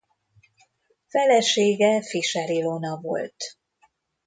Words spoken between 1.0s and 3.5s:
Felesége Fischer Ilona volt.